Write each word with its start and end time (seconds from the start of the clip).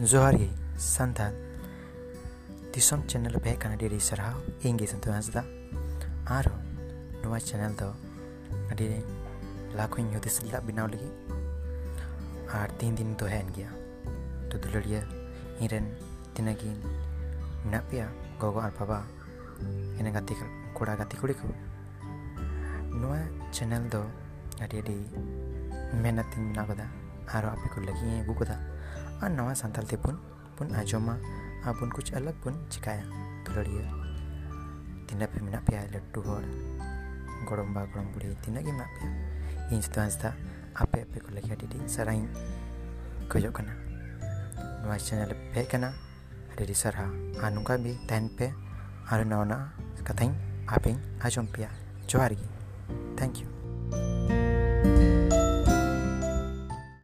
Johari, 0.00 0.48
Santan. 0.78 1.34
Disom 2.72 3.06
channel 3.06 3.38
pe 3.38 3.52
kana 3.60 3.76
diri 3.76 4.00
sarhaw 4.00 4.32
ingi 4.64 4.86
sentuh 4.88 5.12
hasda. 5.12 5.44
Aro, 6.24 6.52
nuwa 7.22 7.36
channel 7.38 7.74
do 7.76 7.92
adire 8.72 9.04
lakho 9.76 10.00
ing 10.00 10.08
yudis 10.14 10.40
lila 10.42 10.62
binaw 10.64 10.88
lagi. 10.88 11.10
Ar 12.48 12.68
tin 12.78 12.94
din 12.94 13.14
to 13.14 13.26
hen 13.26 13.52
gya. 13.52 13.68
To 14.48 14.56
dularia 14.56 15.04
iren 15.60 15.92
tinagin 16.32 16.80
napia 17.68 18.08
gogo 18.40 18.60
ar 18.60 18.72
baba 18.72 19.04
ina 20.00 20.10
gati 20.10 20.32
kura 20.72 20.96
gati 20.96 21.20
kuri 21.20 21.34
ko. 21.34 21.44
Nuwa 22.88 23.20
channel 23.52 23.84
do 23.90 24.02
adire 24.64 24.96
मेहनत 25.90 26.32
मेना 26.38 26.62
और 27.34 27.44
आपको 27.44 27.80
लगी 27.80 28.08
है 28.10 28.24
गुकदा 28.26 28.56
an 29.20 29.36
nama 29.36 29.52
santal 29.54 29.84
te 29.84 29.96
pun 29.96 30.16
ajoma 30.80 31.16
apun 31.64 31.90
kuch 31.96 32.12
alag 32.16 32.36
pun 32.42 32.54
cikaya 32.72 33.04
kerolia 33.44 33.86
tina 35.06 35.26
pemina 35.32 35.60
pia 35.66 35.84
lir 35.92 36.04
duhor 36.12 36.44
gorong 37.48 37.72
ba 37.72 37.88
gorong 37.88 38.08
buri 38.12 38.32
tina 38.44 38.60
gimna 38.60 38.84
pia. 38.96 39.08
In 39.70 39.82
situ 39.82 40.00
ansta 40.00 40.34
ape 40.74 41.06
ape 41.06 41.18
kolekia 41.24 41.56
didi 41.56 41.78
sarain. 41.86 42.28
Kojo 43.28 43.52
kana. 43.52 43.72
Nua 44.82 44.98
channel 44.98 45.28
lepe 45.30 45.68
kana 45.70 45.92
ada 46.52 46.64
di 46.66 46.74
anu 46.74 47.40
anung 47.44 47.64
kabi 47.64 47.96
ten 48.08 48.28
pe 48.28 48.52
aru 49.10 49.24
na 49.24 49.68
kateng 50.04 50.34
aping 50.66 50.98
ajom 51.22 51.46
pia. 51.46 51.70
Joargi 52.06 52.46
thank 53.16 53.40
you. 53.40 53.59